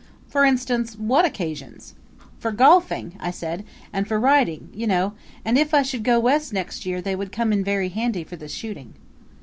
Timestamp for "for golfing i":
2.39-3.29